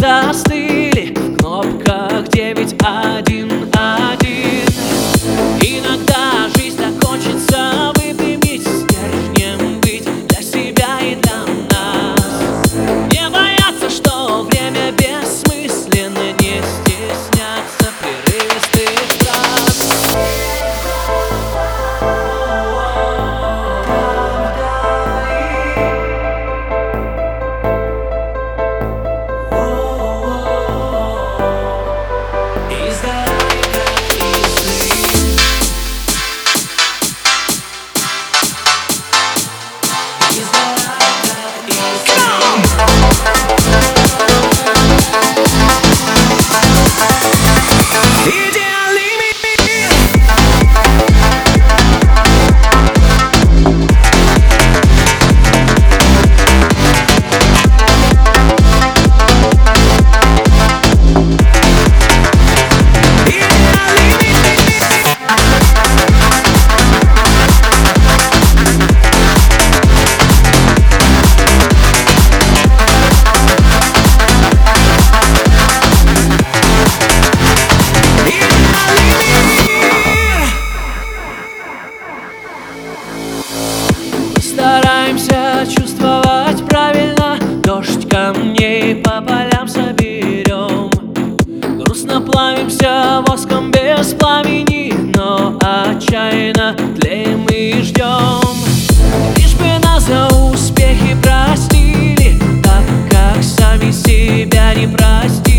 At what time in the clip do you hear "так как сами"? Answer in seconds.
102.62-103.90